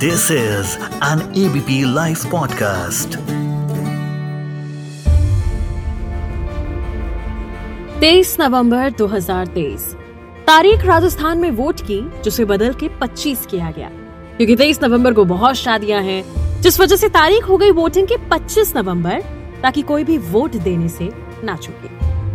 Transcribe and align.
This 0.00 0.30
is 0.30 0.76
an 1.04 1.32
ABP 1.36 1.94
live 1.94 2.16
podcast 2.30 3.08
तेईस 8.00 8.36
नवंबर 8.40 8.90
2023 8.90 9.80
तारीख 10.46 10.84
राजस्थान 10.84 11.38
में 11.38 11.50
वोट 11.50 11.80
की, 11.80 12.10
जिसे 12.24 12.44
बदल 12.44 12.72
के 12.72 12.88
25 12.88 13.46
किया 13.46 13.70
गया। 13.70 13.88
क्योंकि 14.36 14.56
23 14.56 14.82
नवंबर 14.82 15.12
को 15.12 15.24
बहुत 15.24 15.54
शादियाँ 15.54 16.02
हैं, 16.02 16.22
जिस 16.60 16.80
वजह 16.80 16.96
से 16.96 17.08
तारीख 17.08 17.44
हो 17.44 17.56
गई 17.56 17.70
वोटिंग 17.70 18.06
के 18.06 18.16
25 18.16 18.72
नवंबर, 18.76 19.20
ताकि 19.62 19.82
कोई 19.82 20.04
भी 20.04 20.18
वोट 20.18 20.56
देने 20.56 20.88
से 20.88 21.10
ना 21.44 21.56
चुके 21.56 21.88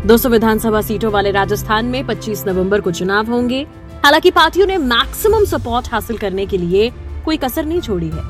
200 0.07 0.29
विधानसभा 0.29 0.81
सीटों 0.81 1.11
वाले 1.11 1.31
राजस्थान 1.31 1.85
में 1.85 2.07
25 2.07 2.43
नवंबर 2.47 2.81
को 2.81 2.91
चुनाव 2.91 3.25
होंगे। 3.25 3.67
हालाँकि 4.05 4.31
पार्टियों 4.31 4.67
ने 4.67 4.77
मैक्सिमम 4.77 5.45
सपोर्ट 5.45 5.91
हासिल 5.91 6.17
करने 6.17 6.45
के 6.45 6.57
लिए 6.57 6.91
कोई 7.25 7.37
कसर 7.37 7.65
नहीं 7.65 7.81
छोड़ी 7.81 8.09
है। 8.09 8.23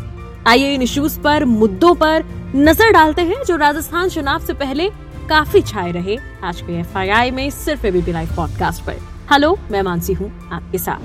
आइए 0.48 0.74
इन 0.74 0.82
इश्यूज़ 0.82 1.20
पर, 1.20 1.46
मुद्दों 1.46 1.94
पर 1.96 2.24
नज़र 2.56 2.92
डालते 2.92 3.22
हैं, 3.22 3.44
जो 3.44 3.56
राजस्थान 3.56 4.10
चुनाव 4.10 4.40
से 4.40 4.54
पहले 4.54 4.90
काफ़ी 5.30 5.62
छाए 5.62 5.92
रहे। 5.92 6.18
आज 6.44 6.62
के 6.62 6.74
एफ़ 6.74 6.98
में 7.36 7.50
सिर्फ़ 7.50 7.86
एबीपी 7.88 8.12
लाइव 8.12 8.30
पॉडकास्ट 8.36 8.84
पर। 8.84 8.98
हेलो, 9.32 9.58
मैं 9.72 9.82
मानसी 9.82 10.14
हूँ 10.14 10.32
आपके 10.52 10.78
साथ। 10.78 11.00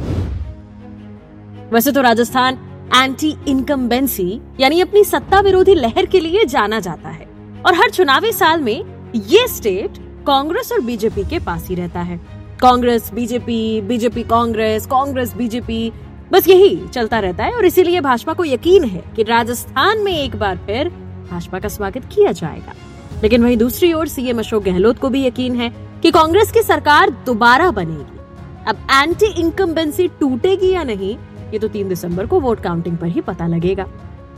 वैसे 1.73 1.93
तो 1.93 2.01
राजस्थान 2.01 2.59
एंटी 2.97 3.37
इनकम्बेंसी 3.49 4.41
यानी 4.61 4.81
अपनी 4.81 5.05
सत्ता 5.05 5.41
विरोधी 5.41 5.75
लहर 5.75 6.07
के 6.07 6.21
लिए 6.21 6.45
जाना 6.45 6.81
जाता 6.81 7.09
है। 7.09 7.29
और 7.67 7.75
हर 7.75 7.91
चुनावी 7.91 8.33
साल 8.33 8.61
में 8.61 9.13
ये 9.17 9.47
स्टेट 9.49 9.99
कांग्रेस 10.27 10.73
और 10.73 10.81
बीजेपी 10.81 11.25
के 11.25 11.39
पास 11.39 11.69
ही 11.69 11.75
रहता 11.75 12.01
है। 12.01 12.21
Congress, 12.61 13.11
BJP 13.15 13.81
BJP 13.81 14.23
Congress 14.23 14.87
Congress, 14.87 15.35
BJP 15.35 15.93
बस 16.33 16.49
यही 16.49 16.77
चलता 16.89 17.19
रहता 17.19 17.45
है 17.45 17.53
और 17.53 17.65
इसीलिए 17.65 18.01
भाजपा 18.01 18.33
को 18.33 18.45
यकीन 18.45 18.85
है 18.85 19.03
कि 19.17 19.23
राजस्थान 19.23 20.01
में 20.01 20.13
एक 20.13 20.37
बार 20.37 20.57
फिर 20.67 20.89
भाजपा 21.31 21.59
का 21.59 21.69
स्वागत 21.69 22.09
किया 22.15 22.33
जाएगा। 22.33 22.75
लेकिन 23.23 23.43
वहीं 23.43 23.57
दूसरी 23.57 23.93
ओर 23.93 24.09
सीएम 24.09 24.39
अशोक 24.39 24.63
गहलोत 24.63 24.99
को 24.99 25.09
भी 25.09 25.25
यकीन 25.27 25.57
है 25.57 25.69
कि 26.03 26.11
कांग्रेस 26.11 26.53
की 26.53 26.63
सरकार 26.63 27.11
दोबारा 27.27 27.71
बनेगी। 27.71 28.19
अब 28.67 28.87
एंटी 28.93 29.27
इनकम्बेंसी 29.41 30.07
टूटेगी 30.21 30.71
या 30.73 30.83
नहीं, 30.83 31.17
ये 31.53 31.59
तो 31.59 31.69
तीन 31.69 31.89
दिसंबर 31.89 32.27
को 32.27 32.41
वोट 32.41 32.61
काउंटिंग 32.61 32.97
पर 32.99 33.07
ही 33.07 33.21
पता 33.21 33.47
लगेगा। 33.47 33.87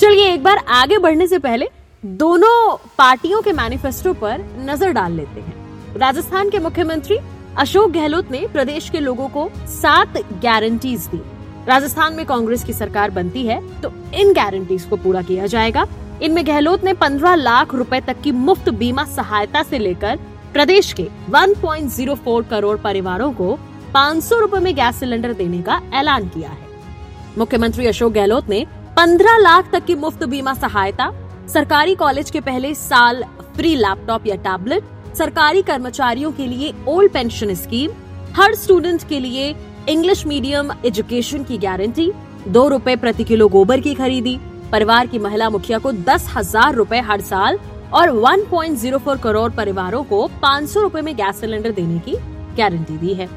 चलिए 0.00 0.32
एक 0.32 0.42
बार 0.42 0.56
आगे 0.56 0.98
बढ़ने 0.98 1.26
से 1.26 1.38
पहले 1.38 1.68
दोनों 2.04 2.76
पार्टियों 2.98 3.40
के 3.42 3.52
मैनिफेस्टो 3.52 4.12
पर 4.12 4.44
नज़र 4.60 4.92
डाल 4.92 5.12
लेते 5.12 5.40
हैं। 5.40 5.98
राजस्थान 5.98 6.50
के 6.50 6.58
मुख्यमंत्री 6.58 7.18
अशोक 7.58 7.90
गहलोत 7.90 8.30
ने 8.30 8.46
प्रदेश 8.52 8.88
के 8.90 9.00
लोगों 9.00 9.28
को 9.28 9.48
सात 9.68 10.18
गारंटीज 10.42 11.06
दी। 11.06 11.20
राजस्थान 11.68 12.14
में 12.14 12.24
कांग्रेस 12.26 12.64
की 12.64 12.72
सरकार 12.72 13.10
बनती 13.10 13.46
है 13.46 13.60
तो 13.80 13.92
इन 14.14 14.32
गारंटीज 14.32 14.84
को 14.84 14.96
पूरा 14.96 15.22
किया 15.22 15.46
जाएगा। 15.46 15.86
इनमें 16.22 16.46
गहलोत 16.46 16.84
ने 16.84 16.94
15 16.94 17.34
लाख 17.34 17.74
रुपए 17.74 18.00
तक 18.00 18.20
की 18.20 18.32
मुफ़्त 18.32 18.68
बीमा 18.70 19.04
सहायता 19.06 19.62
से 19.62 19.78
लेकर 19.78 20.18
प्रदेश 20.52 20.92
के 20.92 21.08
1.04 21.30 22.48
करोड़ 22.50 22.76
परिवारों 22.78 23.32
को 23.32 23.58
500 23.94 24.40
रुपए 24.40 24.58
में 24.58 24.74
गैस 24.76 24.96
सिलेंडर 24.96 25.32
देने 25.32 25.62
का 25.62 25.80
ऐलान 25.94 26.28
किया 26.28 26.50
है। 26.50 26.70
मुख्यमंत्री 27.38 27.86
अशोक 27.86 28.12
गहलोत 28.12 28.48
ने 28.48 28.64
15 28.96 29.38
लाख 29.38 29.70
तक 29.72 29.84
की 29.84 29.94
मुफ़्त 29.94 30.24
बीमा 30.24 30.54
सहायता, 30.54 31.10
सरकारी 31.48 31.94
कॉलेज 31.94 32.30
के 32.30 32.40
पहले 32.40 32.74
साल 32.74 33.24
फ्री 33.56 33.74
लैपटॉप 33.76 34.26
या 34.26 34.36
टैबलेट, 34.36 34.84
सरकारी 35.18 35.62
कर्मचारियों 35.62 36.32
के 36.32 36.46
लिए 36.46 36.72
ओल्ड 36.88 37.12
पेंशन 37.12 37.54
स्कीम, 37.54 37.90
हर 38.36 38.54
स्टूडेंट 38.54 39.08
के 39.08 39.20
लिए 39.20 39.52
इंग्लिश 39.88 40.24
मीडियम 40.26 40.70
एजुकेशन 40.86 41.44
की 41.44 41.56
गारंटी, 41.58 42.10
दो 42.48 42.66
रुपए 42.68 42.94
प्रति 42.96 43.24
किलो 43.24 43.46
गोबर 43.48 43.80
की 43.80 43.94
खरीदी, 43.94 44.36
परिवार 44.72 45.06
की 45.06 45.18
महिला 45.18 45.48
मुखिया 45.50 45.78
को 45.78 45.92
दस 45.92 46.28
हज़ार 46.36 46.74
रूपए 46.74 46.98
हर 47.00 47.20
साल 47.20 47.58
और 47.92 48.10
1.04 48.18 49.18
करोड़ 49.22 49.50
परिवारों 49.52 50.02
को 50.04 50.26
500 50.42 50.82
रुपए 50.82 51.00
में 51.00 51.14
गैस 51.16 51.40
सिलेंडर 51.40 51.70
देने 51.70 51.98
की 51.98 52.14
गारंटी 52.56 52.98
दी 52.98 53.14
है। 53.14 53.28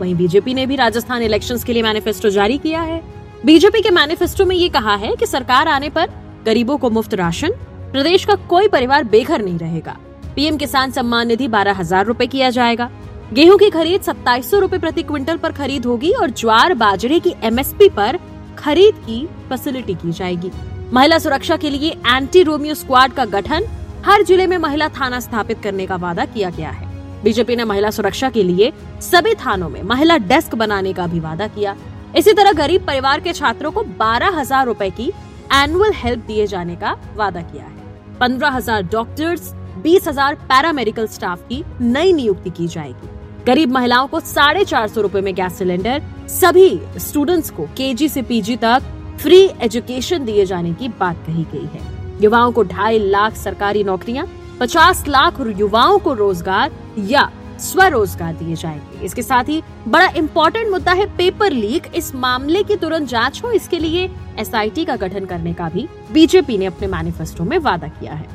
वहीं 0.00 0.14
बीजेपी 0.14 0.54
ने 0.54 0.66
भी 0.66 0.76
राजस्थान 0.76 1.22
इलेक्शंस 1.22 1.64
के 1.64 1.72
लिए 1.72 1.82
मैनिफेस्टो 1.82 2.30
जारी 2.30 2.58
किया 2.58 2.80
है। 2.82 3.00
बीजेपी 3.44 3.80
के 3.82 3.90
मैनिफेस्टो 3.90 4.44
में 4.44 4.56
ये 4.56 4.68
कहा 4.68 4.94
है 4.96 5.14
कि 5.16 5.26
सरकार 5.26 5.68
आने 5.68 5.90
पर 5.90 6.10
गरीबों 6.46 6.78
को 6.78 6.90
मुफ़्त 6.90 7.14
राशन, 7.14 7.52
प्रदेश 7.92 8.24
का 8.24 8.34
कोई 8.48 8.68
परिवार 8.68 9.04
बेघर 9.04 9.42
नहीं 9.42 9.58
रहेगा। 9.58 9.96
पीएम 10.36 10.56
किसान 10.56 10.90
सम्मान 10.90 11.28
निधि 11.28 11.48
बारह 11.50 11.74
हज़ार 11.74 12.06
रूपए 12.06 12.26
किया 12.26 12.50
जाएगा। 12.50 12.90
गेहूँ 13.32 13.56
की 13.58 13.68
खरीद 13.70 14.02
सत्ताईस 14.02 14.50
सौ 14.50 14.66
प्रति 14.68 15.02
क्विंटल 15.02 15.36
पर 15.36 15.52
खरीद 15.52 15.86
होगी 15.86 16.10
और 16.12 16.30
ज्वार 16.30 16.72
बाजरे 16.74 17.18
की 17.20 17.34
एमएसपी 17.44 17.88
पर 17.88 18.18
खरीद 18.58 18.94
की 18.96 19.24
फैसिलिटी 19.48 19.94
की 19.94 20.12
जाएगी। 20.12 20.50
महिला 20.92 21.18
सुरक्षा 21.18 21.56
के 21.56 21.70
लिए 21.70 21.90
एंटी 22.06 22.42
रोमियो 22.42 22.74
स्क्वाड 22.74 23.12
का 23.12 23.24
गठन 23.26 23.66
हर 24.06 24.22
ज़िले 24.22 24.46
में 24.46 24.56
महिला 24.58 24.88
थाना 24.90 25.20
स्थापित 25.20 25.62
करने 25.62 25.86
का 25.86 25.96
वादा 25.96 26.24
किया 26.24 26.50
गया 26.50 26.70
है। 26.70 26.90
बीजेपी 27.22 27.56
ने 27.56 27.64
महिला 27.64 27.90
सुरक्षा 27.90 28.30
के 28.30 28.42
लिए 28.42 28.72
सभी 29.02 29.34
थानों 29.36 29.68
में 29.68 29.82
महिला 29.84 30.18
डेस्क 30.18 30.54
बनाने 30.54 30.92
का 30.92 31.06
भी 31.06 31.20
वादा 31.20 31.46
किया। 31.48 31.76
इसी 32.16 32.32
तरह 32.32 32.52
गरीब 32.52 32.86
परिवार 32.86 33.20
के 33.20 33.32
छात्रों 33.32 33.70
को 33.72 33.82
बारह 33.98 34.38
हज़ार 34.40 34.66
रूपए 34.66 34.90
की 34.90 35.10
एनुअल 35.54 35.92
हेल्प 35.94 36.26
दिए 36.26 36.46
जाने 36.46 36.76
का 36.76 36.96
वादा 37.16 37.42
किया 37.42 37.64
है। 37.64 38.18
पंद्रह 38.20 38.50
हज़ार 38.50 38.82
डॉक्टर्स 38.92 39.52
बीस 39.78 40.08
हज़ार 40.08 40.34
पैरामेडिकल 40.44 41.06
स्टाफ 41.08 41.48
की 41.48 41.64
नई 41.82 42.12
नियुक्ति 42.12 42.50
की 42.50 42.68
जाएगी। 42.68 43.08
गरीब 43.46 43.72
महिलाओं 43.72 44.06
को 44.06 44.20
साढ़े 44.20 44.64
चार 44.64 44.88
सौ 44.88 45.00
रूपए 45.00 45.20
में 45.20 45.34
गैस 45.34 45.56
सिलेंडर, 45.58 46.02
सभी 46.28 46.80
स्टूडेंट्स 46.96 47.50
को 47.50 47.62
केजी 47.76 48.08
से 48.08 48.22
पीजी 48.22 48.56
तक 48.56 48.82
फ्री 49.20 49.40
एजुकेशन 49.62 50.24
दिए 50.24 50.44
जाने 50.46 50.72
की 50.72 50.88
बात 50.90 51.24
कही 51.26 51.44
गई 51.44 51.66
है। 51.74 51.80
युवाओं 52.22 52.52
को 52.52 52.62
ढाई 52.62 52.98
लाख 52.98 53.34
सरकारी 53.34 53.84
नौकरियाँ, 53.84 54.26
पचास 54.60 55.04
लाख 55.08 55.40
युवाओं 55.58 55.98
को 55.98 56.12
रोज़गार 56.14 56.70
या 56.98 57.30
स्वरोजगार 57.58 58.34
दिए 58.34 58.54
जाएँगे। 58.54 59.04
इसके 59.04 59.22
साथ 59.22 59.44
ही 59.44 59.62
बड़ा 59.88 60.06
इम्पोर्टेंट 60.16 60.70
मुद्दा 60.70 60.92
है 60.92 61.06
पेपर 61.16 61.52
लीक 61.52 61.86
इस 61.94 62.14
मामले 62.14 62.62
की 62.62 62.76
तुरंत 62.76 63.08
जाँच 63.08 63.42
हो, 63.44 63.50
इसके 63.50 63.78
लिए 63.78 64.08
एसआईटी 64.38 64.84
का 64.84 64.96
गठन 64.96 65.24
करने 65.24 65.54
का 65.54 65.68
भी 65.68 65.88
बीजेपी 66.12 66.58
ने 66.58 66.66
अपने 66.66 66.86
मैनिफेस्टो 66.86 67.44
में 67.44 67.58
वादा 67.58 67.88
किया 67.88 68.12
है। 68.12 68.26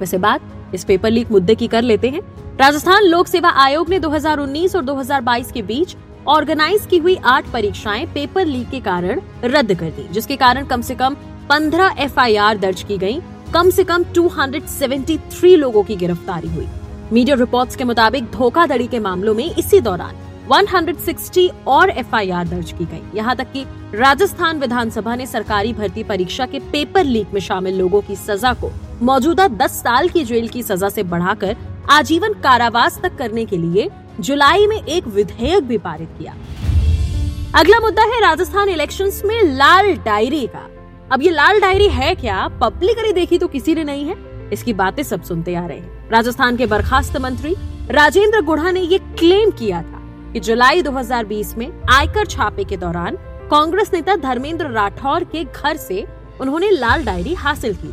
वैसे 0.00 0.18
बात, 0.18 0.40
इस 0.74 0.84
पेपर 0.84 1.10
लीक 1.10 1.30
मुद्दे 1.30 1.54
की 1.54 1.68
कर 1.68 1.82
लेते 1.82 2.08
हैं। 2.08 2.20
राजस्थान 2.60 3.04
लोक 3.04 3.26
सेवा 3.26 3.48
आयोग 3.56 3.88
ने 3.88 3.98
2019 4.00 4.74
और 4.76 4.84
2022 4.84 5.52
के 5.52 5.60
बीच 5.62 5.94
ऑर्गेनाइज 6.28 6.86
की 6.86 6.96
हुई 6.98 7.14
आठ 7.24 7.46
परीक्षाएँ 7.52 8.04
पेपर 8.06 8.46
लीक 8.46 8.68
के 8.70 8.80
कारण 8.80 9.20
रद्द 9.44 9.74
कर 9.74 9.90
दी, 9.90 10.06
जिसके 10.12 10.36
कारण 10.36 10.66
कम 10.66 10.82
से 10.82 10.94
कम 10.94 11.16
15 11.50 11.98
एफआईआर 11.98 12.58
दर्ज 12.58 12.82
की 12.82 12.98
गई। 12.98 13.20
कम 13.54 13.70
से 13.70 13.84
कम 13.84 14.04
273 14.12 15.56
लोगों 15.56 15.82
की 15.82 15.96
गिरफ्तारी 15.96 16.48
हुई। 16.48 16.66
मीडिया 17.12 17.36
रिपोर्ट्स 17.36 17.76
के 17.76 17.84
मुताबिक 17.84 18.30
धोखाधड़ी 18.32 18.86
के 18.86 18.98
मामलों 18.98 19.34
में 19.34 19.44
इसी 19.44 19.80
दौरान 19.80 20.16
160 20.50 21.48
और 21.68 21.90
एफआईआर 21.90 22.48
दर्ज 22.48 22.72
की 22.72 22.84
गई। 22.84 23.02
यहाँ 23.14 23.36
तक 23.36 23.52
कि 23.52 23.64
राजस्थान 23.94 24.60
विधानसभा 24.60 25.14
ने 25.14 25.26
सरकारी 25.26 25.72
भर्ती 25.72 26.04
परीक्षा 26.04 26.46
के 26.46 26.58
पेपर 26.72 27.04
लीक 27.06 27.32
में 27.34 27.40
शामिल 27.40 27.78
लोगों 27.78 28.00
की 28.00 28.16
सजा 28.18 28.54
को 28.54 28.70
मौजूदा 29.02 29.48
10 29.58 29.82
साल 29.82 30.08
की 30.08 30.24
जेल 30.24 30.48
की 30.48 30.62
सजा 30.62 30.88
से 30.88 31.02
बढ़ाकर 31.02 31.56
आजीवन 31.90 32.32
कारावास 32.32 33.00
तक 33.02 33.16
करने 33.16 33.44
के 33.44 33.56
लिए 33.56 33.88
जुलाई 34.20 34.66
में 34.66 34.76
एक 34.76 35.06
विधेयक 35.06 35.64
भी 35.64 35.78
पारित 35.78 36.08
किया। 36.18 36.34
अगला 37.54 37.80
मुद्दा 37.80 38.02
है 38.02 38.20
राजस्थान 38.20 38.68
इलेक्शंस 38.68 39.22
में 39.24 39.42
लाल 39.42 39.94
डायरी 39.96 40.46
का। 40.46 40.66
अब 41.12 41.22
ये 41.22 41.30
लाल 41.30 41.60
डायरी 41.60 41.88
है 41.88 42.14
क्या? 42.14 42.48
पब्लिकली 42.48 43.12
देखी 43.12 43.38
तो 43.38 43.48
किसी 43.48 43.74
ने 43.74 43.84
नहीं 43.84 44.04
है। 44.04 44.14
इसकी 44.52 44.72
बातें 44.72 45.02
सब 45.02 45.22
सुनते 45.22 45.54
आ 45.54 45.66
रहे 45.66 45.78
हैं। 45.78 46.10
राजस्थान 46.10 46.56
के 46.56 46.66
बर्खास्त 46.66 47.16
मंत्री 47.16 47.54
राजेंद्र 47.90 48.40
गुढ़ा 48.40 48.70
ने 48.70 48.80
ये 48.80 48.98
क्लेम 48.98 49.50
किया 49.50 49.82
था 49.82 50.30
कि 50.32 50.40
जुलाई 50.40 50.82
2020 50.82 51.56
में 51.58 51.82
आयकर 51.90 52.26
छापे 52.26 52.64
के 52.64 52.76
दौरान 52.76 53.16
कांग्रेस 53.50 53.90
नेता 53.94 54.16
धर्मेंद्र 54.16 54.70
राठौर 54.70 55.24
के 55.24 55.44
घर 55.44 55.76
से 55.76 56.06
उन्होंने 56.40 56.70
लाल 56.70 57.04
डायरी 57.04 57.34
हासिल 57.34 57.74
की। 57.74 57.92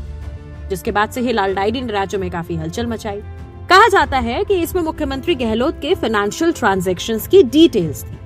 जिसके 0.70 0.92
बाद 0.92 1.10
से 1.10 1.22
ही 1.22 1.34
लाल 1.34 1.56
डायरी 1.56 1.82
ने 1.82 1.94
राज्य 1.94 2.18
में 2.18 2.30
काफ़ी 2.32 2.56
हलचल 2.56 2.88
मचाई। 2.88 3.22
कहा 3.70 3.88
जाता 3.88 4.20
है 4.20 4.44
कि 4.44 4.56
इसमें 4.56 4.82
मुख्यमंत्री 4.84 5.34
गहलोत 5.36 5.80
के 5.82 5.94
फाइनेंशियल 5.96 6.52
ट्रांजैक्शंस 6.52 7.28
की 7.28 7.42
डिटेल्स 7.46 8.04
थी। 8.04 8.18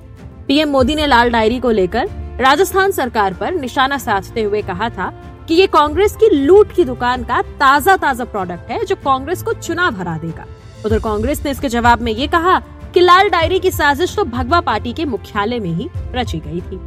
पीएम 0.48 0.70
मोदी 0.70 0.96
ने 0.96 1.06
लाल 1.08 1.30
डायरी 1.32 1.60
को 1.60 1.70
लेकर 1.72 2.10
राजस्थान 2.40 2.92
सरकार 2.92 3.34
पर 3.34 3.54
निशाना 3.54 3.98
साधते 3.98 4.42
हुए 4.42 4.62
कहा 4.62 4.90
था 4.90 5.10
कि 5.48 5.54
ये 5.54 5.68
कांग्रेस 5.68 6.16
की 6.16 6.30
लूट 6.36 6.72
की 6.72 6.84
दुकान 6.86 7.24
का 7.24 7.42
ताज़ा 7.60 7.96
ताज़ा 7.98 8.26
प्रोडक्ट 8.26 8.70
है 8.72 8.84
जो 8.86 8.96
कांग्रेस 8.98 9.42
को 9.44 9.54
चुनाव 9.54 9.96
हरा 9.96 10.18
देगा। 10.18 10.46
उधर 10.86 11.00
कांग्रेस 11.00 11.44
ने 11.46 11.52
इसके 11.52 11.70
जवाब 11.70 12.02
में 12.02 12.12
ये 12.12 12.28
कहा 12.28 12.60
कि 12.94 13.00
लाल 13.00 13.30
डायरी 13.30 13.60
की 13.60 13.72
साजिश 13.72 14.16
तो 14.16 14.24
भगवा 14.28 14.60
पार्टी 14.62 14.94
के 14.94 15.06
मुख्यालय 15.06 15.60
में 15.60 15.70
ही 15.70 15.90
रची 16.16 16.40
गई 16.40 16.62
थी। 16.62 16.80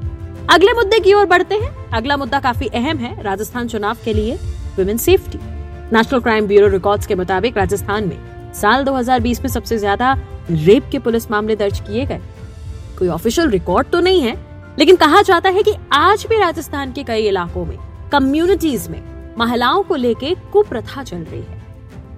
अगले 0.51 0.73
मुद्दे 0.73 1.01
की 1.01 1.15
ओर 1.15 1.27
बढ़ते 1.27 1.55
हैं। 1.55 1.91
अगला 1.91 2.17
मुद्दा 2.17 2.41
काफ़ी 2.41 2.69
अहम 2.75 2.99
है 2.99 3.23
राजस्थान 3.23 3.69
चुनाव 3.69 3.97
के 4.05 4.13
लिए 4.13 4.37
women 4.79 4.99
safety 4.99 5.39
National 5.93 6.21
Crime 6.21 6.47
Bureau 6.47 6.69
Records 6.69 7.07
के 7.07 7.15
मुताबिक 7.15 7.57
राजस्थान 7.57 8.09
में 8.09 8.34
साल 8.55 8.85
2020 8.85 9.41
में 9.41 9.49
सबसे 9.49 9.79
ज़्यादा 9.79 10.13
रेप 10.51 10.89
के 10.93 10.99
पुलिस 10.99 11.31
मामले 11.31 11.57
दर्ज 11.57 11.81
किए 11.81 12.05
गए। 12.07 12.21
कोई 12.99 13.09
ऑफिशियल 13.09 13.51
रिकॉर्ड 13.51 13.89
तो 13.89 14.01
नहीं 14.01 14.21
है, 14.23 14.37
लेकिन 14.79 14.97
कहा 14.97 15.23
जाता 15.23 15.51
है 15.51 15.63
कि 15.63 15.75
आज 15.93 16.27
भी 16.31 16.39
राजस्थान 16.39 16.93
के 16.93 17.03
कई 17.05 17.27
इलाकों 17.29 17.65
में 17.65 17.77
कम्युनिटीज 18.13 18.89
में 18.89 19.03
महिलाओं 19.39 19.83
को 19.83 19.97
लेके 19.97 20.35
कुप्रथा 20.53 21.03
चल 21.03 21.17
रही 21.19 21.41
है। 21.41 21.63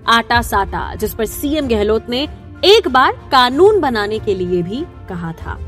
आटा 0.09 0.41
साटा 0.43 0.95
जिस 0.95 1.15
पर 1.15 1.27
सीएम 1.27 1.69
गहलोत 1.69 2.11
ने 2.11 2.23
एक 2.65 2.89
बार 2.89 3.13
कानून 3.33 3.81
बनाने 3.81 4.19
के 4.19 4.35
लिए 4.35 4.63
भी 4.63 4.85
कहा 5.09 5.33
था। 5.35 5.59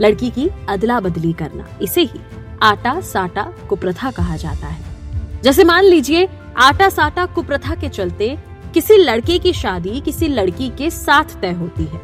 लड़की 0.00 0.30
की 0.30 0.48
अदला 0.68 1.00
बदली 1.00 1.32
करना, 1.32 1.66
इसे 1.82 2.02
ही 2.02 2.20
आटा 2.62 3.00
साटा 3.02 3.42
कुप्रथा 3.68 4.10
कहा 4.10 4.36
जाता 4.36 4.66
है। 4.66 5.42
जैसे 5.42 5.64
मान 5.64 5.84
लीजिए 5.84 6.28
आटा 6.58 6.88
साटा 6.88 7.24
कुप्रथा 7.26 7.74
के 7.74 7.88
चलते 7.88 8.36
किसी 8.74 8.96
लड़के 8.96 9.38
की 9.38 9.52
शादी 9.52 10.00
किसी 10.00 10.28
लड़की 10.28 10.68
के 10.68 10.90
साथ 10.90 11.40
तय 11.40 11.52
होती 11.52 11.84
है। 11.84 12.00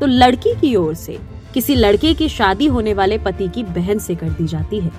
तो 0.00 0.06
लड़की 0.06 0.54
की 0.60 0.74
ओर 0.76 0.94
से 0.94 1.18
किसी 1.54 1.74
लड़के 1.74 2.12
की 2.14 2.28
शादी 2.28 2.66
होने 2.66 2.94
वाले 2.94 3.18
पति 3.18 3.48
की 3.48 3.62
बहन 3.64 3.98
से 3.98 4.14
कर 4.14 4.30
दी 4.30 4.46
जाती 4.46 4.80
है। 4.80 4.92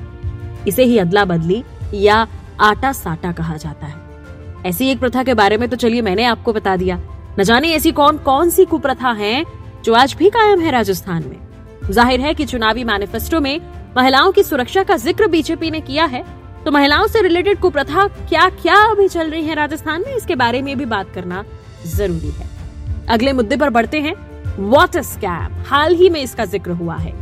इसे 0.68 0.84
ही 0.84 0.98
अदला 0.98 1.26
बदली 1.26 1.64
या 1.94 2.28
आटा 2.62 2.92
साटा 2.92 3.32
कहा 3.32 3.58
जाता 3.58 3.88
है। 3.88 4.06
ऐसी 4.66 4.90
एक 4.90 5.00
प्रथा 5.00 5.24
के 5.24 5.34
बारे 5.34 5.58
में 5.58 5.68
तो 5.70 5.76
चलिए 5.76 6.02
मैंने 6.02 6.24
आपको 6.26 6.54
बता 6.54 6.76
दिया। 6.76 7.00
न 7.40 7.44
जाने 7.44 7.72
ऐसी 7.74 7.92
कौन 7.92 8.18
कौन 8.20 8.50
सी 8.50 8.66
कुप्रथा 8.66 9.12
है 9.14 9.44
जो 9.86 9.94
आज 9.94 10.14
भी 10.14 10.30
कायम 10.30 10.62
है 10.62 10.72
राजस्थान 10.72 11.24
में। 11.24 11.92
ज़ाहिर 11.92 12.22
है 12.22 12.34
कि 12.34 12.46
चुनावी 12.46 12.84
मैनिफेस्टो 12.84 13.40
में 13.40 13.60
महिलाओं 13.98 14.32
की 14.32 14.44
सुरक्षा 14.44 14.84
का 14.84 14.96
ज़िक्र 14.98 15.28
बीजेपी 15.28 15.72
ने 15.72 15.82
किया 15.82 16.06
है। 16.06 16.24
तो 16.68 16.72
महिलाओं 16.72 17.06
से 17.08 17.22
रिलेटेड 17.22 17.60
कुप्रथा 17.60 18.06
क्या 18.30 18.48
क्या 18.52 18.76
अभी 18.86 19.08
चल 19.08 19.30
रही 19.32 19.44
है 19.44 19.54
राजस्थान 19.56 20.02
में? 20.02 20.16
इसके 20.16 20.36
बारे 20.36 20.62
में 20.62 20.78
भी 20.78 20.86
बात 20.86 21.14
करना 21.16 21.44
ज़रूरी 21.88 22.30
है। 22.30 22.48
अगले 23.10 23.34
मुद्दे 23.34 23.58
पर 23.58 23.70
बढ़ते 23.70 24.02
हैं। 24.02 24.14
वाटर 24.62 25.02
स्कैम 25.04 25.54
हाल 25.68 25.96
ही 25.96 26.10
में 26.10 26.20
इसका 26.22 26.46
ज़िक्र 26.46 26.72
हुआ 26.72 26.96
है। 26.96 27.14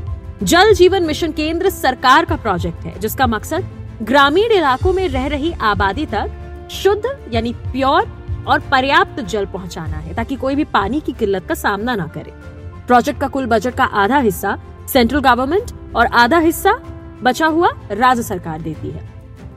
जल 0.43 0.73
जीवन 0.73 1.03
मिशन 1.03 1.31
केंद्र 1.31 1.69
सरकार 1.69 2.25
का 2.25 2.35
प्रोजेक्ट 2.37 2.85
है, 2.85 2.97
जिसका 2.99 3.27
मकसद 3.27 3.69
ग्रामीण 4.03 4.51
इलाकों 4.51 4.93
में 4.93 5.07
रह 5.09 5.27
रही 5.27 5.51
आबादी 5.63 6.05
तक 6.15 6.69
शुद्ध 6.73 7.17
यानी 7.33 7.53
प्योर 7.53 8.43
और 8.47 8.59
पर्याप्त 8.71 9.21
जल 9.21 9.45
पहुंचाना 9.47 9.97
है, 9.97 10.13
ताकि 10.13 10.35
कोई 10.35 10.55
भी 10.55 10.63
पानी 10.73 10.99
की 10.99 11.13
किल्लत 11.13 11.47
का 11.47 11.55
सामना 11.55 11.95
ना 11.95 12.07
करे। 12.07 12.33
प्रोजेक्ट 12.87 13.21
का 13.21 13.27
कुल 13.27 13.45
बजट 13.47 13.75
का 13.75 13.85
आधा 13.95 14.19
हिस्सा 14.19 14.59
सेंट्रल 14.93 15.19
गवर्नमेंट 15.23 15.95
और 15.95 16.05
आधा 16.05 16.39
हिस्सा 16.41 16.79
बचा 17.23 17.47
हुआ 17.47 17.69
राज्य 17.91 18.23
सरकार 18.23 18.61
देती 18.61 18.89
है। 18.89 19.13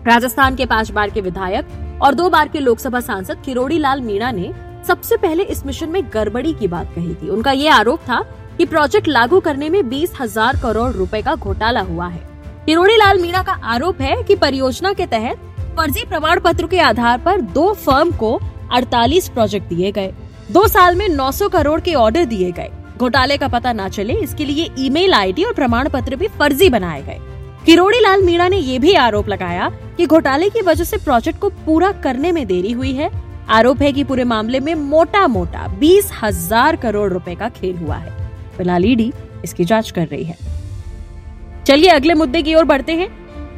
राजस्थान 0.08 0.55
के 0.56 0.64
पाँच 0.66 0.90
बार 0.90 1.10
के 1.10 1.20
विधायक 1.20 2.00
और 2.02 2.14
दो 2.14 2.28
बार 2.31 2.49
के 2.49 2.60
लोकसभा 2.60 3.00
सांसद 3.00 3.43
किरोड़ी 3.44 3.78
लाल 3.78 4.00
मीणा 4.00 4.31
ने 4.31 4.52
सबसे 4.87 5.16
पहले 5.16 5.43
इस 5.44 5.64
मिशन 5.66 5.88
में 5.88 6.02
गड़बड़ी 6.14 6.52
की 6.52 6.69
बात 6.69 6.94
कही 6.94 7.14
थी। 7.14 7.28
उनका 7.28 7.52
ये 7.52 7.69
आरोप 7.69 8.00
था 8.00 8.20
कि 8.58 8.64
प्रोजेक्ट 8.66 9.08
लागू 9.08 9.40
करने 9.40 9.69
में 9.70 9.88
बीस 9.88 10.12
हज़ार 10.20 10.56
करोड़ 10.56 10.90
रुपए 10.93 11.20
का 11.22 11.34
घोटाला 11.34 11.81
हुआ 11.81 12.08
है। 12.08 12.22
किरोड़ी 12.66 12.96
लाल 12.96 13.20
मीणा 13.22 13.43
का 13.43 13.52
आरोप 13.66 14.00
है 14.00 14.22
कि 14.22 14.37
परियोजना 14.37 14.93
के 14.93 15.06
तहत 15.06 15.37
फर्जी 15.76 16.05
प्रमाण 16.05 16.40
पत्र 16.40 16.66
के 16.66 16.81
आधार 16.81 17.19
पर 17.19 17.40
दो 17.40 17.72
फर्म 17.76 18.11
को 18.16 18.38
48 18.72 19.28
प्रोजेक्ट 19.28 19.69
दिए 19.69 19.93
गए। 19.93 20.12
दो 20.52 20.66
साल 20.69 20.96
में 20.96 21.08
900 21.08 21.49
करोड़ 21.49 21.81
के 21.81 21.94
ऑर्डर 21.96 22.25
दिए 22.25 22.50
गए। 22.52 22.70
घोटाले 22.96 23.37
का 23.37 23.49
पता 23.49 23.72
न 23.72 23.88
चले, 23.88 24.14
इसके 24.14 24.44
लिए 24.44 24.70
ईमेल 24.78 25.14
आईडी 25.14 25.44
और 25.44 25.52
प्रमाण 25.54 25.88
पत्र 25.88 26.16
भी 26.16 26.28
फर्जी 26.28 26.69
बनाए 26.69 27.02
गए। 27.02 27.20
किरोड़ी 27.68 27.98
लाल 28.00 28.22
मीणा 28.22 28.46
ने 28.48 28.56
ये 28.56 28.78
भी 28.78 28.92
आरोप 28.96 29.28
लगाया 29.28 29.68
कि 29.96 30.04
घोटाले 30.06 30.48
की 30.50 30.60
वजह 30.60 30.84
से 30.84 30.96
प्रोजेक्ट 30.98 31.38
को 31.40 31.48
पूरा 31.64 31.90
करने 32.04 32.30
में 32.32 32.46
देरी 32.46 32.70
हुई 32.72 32.92
है। 32.92 33.10
आरोप 33.48 33.82
है 33.82 33.92
कि 33.92 34.04
पूरे 34.04 34.24
मामले 34.24 34.60
में 34.60 34.74
मोटा 34.74 35.26
मोटा 35.28 35.66
बीस 35.80 36.10
हज़ार 36.22 36.76
करोड़ 36.76 37.12
रुपए 37.12 37.34
का 37.34 37.48
खेल 37.50 37.76
हुआ 37.76 37.96
है। 37.96 38.12
फ़िलहाल 38.56 38.84
ईडी 38.84 39.12
इसकी 39.44 39.64
जाँच 39.64 39.90
कर 39.90 40.06
रही 40.06 40.24
है। 40.24 40.36
चलिए 41.66 41.90
अगले 41.90 42.14
मुद्दे 42.14 42.42
की 42.42 42.54
ओर 42.54 42.64
बढ़ते 42.64 42.92
हैं। 42.92 43.08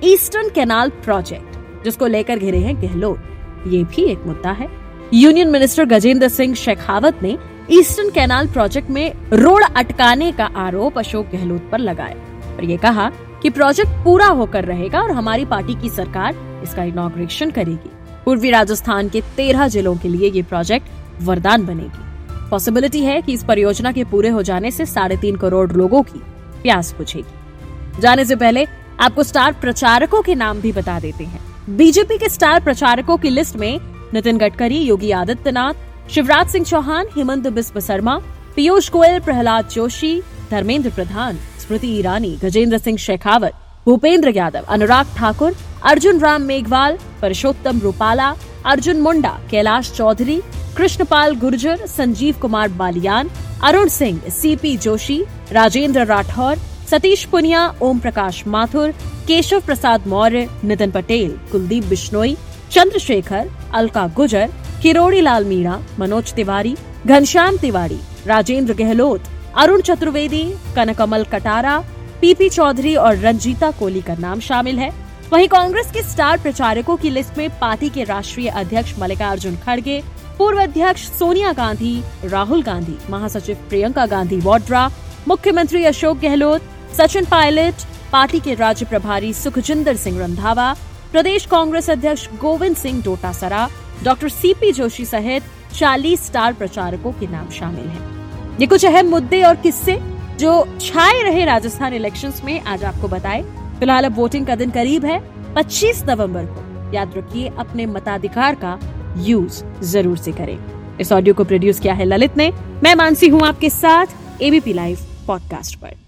ईस्टर्न 0.04 0.48
कैनाल 0.50 0.90
प्रोजेक्ट, 1.04 1.84
जिसको 1.84 2.06
लेकर 2.06 2.38
घिरे 2.38 2.58
हैं 2.58 2.76
गहलोत। 2.82 3.64
ये 3.68 3.84
भी 3.86 4.10
एक 4.12 4.26
मुद्दा 4.26 4.52
है। 4.52 4.68
यूनियन 5.14 5.50
मिनिस्टर 5.50 5.84
गजेंद्र 5.86 6.28
सिंह 6.30 6.54
शेखावत 6.56 7.22
ने 7.22 7.36
ईस्टर्न 7.72 8.10
कैनाल 8.10 8.48
प्रोजेक्ट 8.48 8.90
में 8.90 9.12
रोड 9.34 9.72
अटकाने 9.76 10.32
का 10.32 10.50
आरोप 10.58 10.98
अशोक 10.98 11.30
गहलोत 11.32 11.70
पर 11.72 11.78
लगाया 11.80 12.54
और 12.54 12.64
ये 12.64 12.76
कहा 12.78 13.10
कि 13.42 13.50
प्रोजेक्ट 13.50 13.90
पूरा 14.04 14.26
होकर 14.26 14.64
रहेगा 14.64 15.00
और 15.00 15.10
हमारी 15.10 15.44
पार्टी 15.44 15.74
की 15.74 15.88
सरकार 15.88 16.34
इसका 16.62 16.84
इनॉग्रेशन 16.84 17.50
करेगी। 17.50 17.90
पूर्वी 18.24 18.50
राजस्थान 18.50 19.08
के 19.08 19.20
तेरह 19.36 19.68
जिलों 19.68 19.96
के 19.96 20.08
लिए 20.08 20.30
ये 20.30 20.42
प्रोजेक्ट 20.42 20.88
वरदान 21.22 21.66
बनेगी। 21.66 22.48
पॉसिबिलिटी 22.50 23.04
है 23.04 23.20
कि 23.22 23.32
इस 23.32 23.44
परियोजना 23.44 23.92
के 23.92 24.04
पूरे 24.04 24.28
हो 24.28 24.42
जाने 24.42 24.70
से 24.70 24.86
साढ़े 24.86 25.16
तीन 25.16 25.36
करोड़ 25.36 25.72
लोगों 25.72 26.02
की 26.02 26.22
प्यास 26.62 26.94
बुझेगी। 26.98 28.00
जाने 28.00 28.24
से 28.24 28.36
पहले 28.36 28.66
आपको 29.00 29.22
स्टार 29.22 29.52
प्रचारकों 29.52 30.22
के 30.22 30.34
नाम 30.34 30.60
भी 30.60 30.72
बता 30.72 31.00
देते 31.00 31.24
हैं। 31.24 31.40
बीजेपी 31.76 32.18
के 32.18 32.28
स्टार 32.28 32.60
प्रचारकों 32.60 33.16
की 33.16 33.28
लिस्ट 33.28 33.56
में 33.56 33.80
Nitin 34.14 34.38
Gadkari, 34.38 34.78
Yogi 34.78 35.10
Adityanath, 35.10 35.74
Shivraj 36.10 36.48
Singh 36.48 36.64
Chouhan, 36.64 37.06
Himanta 37.16 37.46
Biswa 37.46 37.80
Sarma, 37.80 38.20
Piyush 38.56 38.90
Goyal, 38.90 39.20
Pralhad 39.20 39.68
Joshi, 39.68 40.22
Dharmendra 40.50 40.90
Pradhan. 40.90 41.38
Smriti 41.70 41.88
Irani 41.98 42.28
Gajendra 42.42 42.78
Singh 42.78 42.96
Shekhawat, 42.98 43.52
Bhupender 43.84 44.30
Yadav, 44.36 44.64
Anurag 44.68 45.06
Thakur, 45.16 45.52
Arjun 45.86 46.18
Ram 46.18 46.42
Meghwal 46.42 46.96
Parshottam 47.22 47.78
Rupala, 47.80 48.34
Arjun 48.66 49.00
Munda, 49.00 49.30
Kailash 49.50 49.92
Choudhary, 49.92 50.40
Krishanpal 50.76 51.36
Gurjar, 51.36 51.86
Sanjeev 51.86 52.38
Kumar 52.42 52.68
Balyan, 52.68 53.30
Arun 53.62 53.88
Singh 53.88 54.20
C P 54.30 54.76
Joshi, 54.76 55.22
Rajendra 55.52 56.04
Rathore, 56.06 56.58
Satish 56.90 57.24
Poonia 57.24 57.66
Om 57.82 57.98
Prakash 57.98 58.46
Mathur, 58.46 58.90
Keshav 59.26 59.60
Prasad 59.60 60.08
Maurya, 60.08 60.48
Nitin 60.64 60.90
Patel, 60.90 61.30
Kuldeep 61.52 61.84
Bishnoi, 61.84 62.36
Chandrashekhar, 62.70 63.50
Alka 63.74 64.06
Gujar 64.16 64.50
Kirodi 64.82 65.20
Lal 65.20 65.44
Meena, 65.44 65.82
Manoj 65.98 66.32
Tiwari, 66.32 66.76
Ghanshyam 67.06 67.56
Tiwari, 67.56 68.00
Rajendra 68.26 68.74
Gehlot 68.74 69.36
Arun 69.56 69.80
Chaturvedi, 69.80 70.44
Kanakmal 70.76 71.24
Katara, 71.24 71.78
PP 72.20 72.48
Chaudhary 72.48 72.94
और 72.96 73.16
रंजीता 73.16 73.70
कोहली 73.70 74.00
का 74.00 74.14
नाम 74.14 74.40
शामिल 74.40 74.78
है 74.78 74.90
वहीं 75.32 75.48
कांग्रेस 75.48 75.90
के 75.92 76.02
star 76.02 76.38
प्रचारकों 76.38 76.96
की 76.96 77.10
list 77.10 77.38
में 77.38 77.58
पार्टी 77.58 77.88
के 77.90 78.04
राष्ट्रीय 78.04 78.48
अध्यक्ष 78.48 78.98
मल्लिकार्जुन 78.98 79.56
खड़गे, 79.56 80.02
पूर्व 80.38 80.60
अध्यक्ष 80.62 81.08
सोनिया 81.08 81.52
गांधी, 81.52 82.02
राहुल 82.24 82.62
गांधी, 82.62 82.96
महासचिव 83.10 83.56
प्रियंका 83.68 84.06
गांधी 84.06 84.40
वाड्रा, 84.40 84.88
मुख्यमंत्री 85.28 85.84
अशोक 85.84 86.18
गहलोत, 86.18 86.62
सचिन 86.98 87.24
पायलट, 87.24 87.74
पार्टी 88.12 88.40
के 88.40 88.54
राज्य 88.54 88.86
प्रभारी 88.86 89.32
सुखजिंदर 89.32 89.96
सिंह 89.96 90.20
रंधावा, 90.20 90.72
प्रदेश 91.12 91.46
कांग्रेस 91.46 91.90
अध्यक्ष 91.90 92.28
गोविंद 92.40 92.76
सिंह 92.76 93.02
डोटासरा, 93.02 93.68
डॉक्टर 94.04 94.28
सीपी 94.28 94.72
जोशी 94.72 95.04
सहित 95.04 95.42
40 95.74 96.26
स्टार 96.26 96.52
प्रचारकों 96.52 97.12
के 97.12 97.26
नाम 97.26 97.50
शामिल 97.50 97.88
हैं। 97.88 98.19
ये 98.58 98.66
कुछ 98.66 98.84
अहम 98.84 99.06
मुद्दे 99.06 99.42
और 99.42 99.56
किस्से 99.56 99.98
जो 100.38 100.78
छाए 100.80 101.22
रहे 101.22 101.44
राजस्थान 101.44 101.94
इलेक्शंस 101.94 102.42
में 102.44 102.60
आज 102.60 102.84
आपको 102.84 103.08
बताए। 103.08 103.42
फ़िलहाल 103.78 104.04
अब 104.04 104.16
वोटिंग 104.16 104.46
का 104.46 104.54
दिन 104.54 104.70
करीब 104.70 105.04
है। 105.04 105.20
25 105.54 106.02
नवंबर 106.08 106.44
को 106.44 106.92
याद 106.94 107.14
रखिए, 107.16 107.48
अपने 107.58 107.86
मताधिकार 107.86 108.54
का 108.54 108.78
यूज़ 109.16 109.64
ज़रूर 109.82 110.18
से 110.18 110.32
करें। 110.32 110.58
इस 111.00 111.12
ऑडियो 111.12 111.34
को 111.34 111.44
प्रोड्यूस 111.44 111.80
किया 111.80 111.94
है 111.94 112.04
ललित 112.04 112.36
ने। 112.36 112.52
मैं 112.82 112.94
मानसी 112.94 113.28
हूँ 113.28 113.46
आपके 113.46 113.70
साथ 113.70 114.06
एबीपी 114.42 114.72
लाइव 114.72 114.98
पॉडकास्ट 115.26 115.78
पर। 115.78 115.98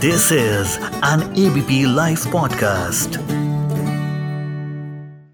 This 0.00 0.32
is 0.32 0.78
an 1.02 1.22
ABP 1.34 1.84
Life 1.96 2.26
podcast. 2.34 3.27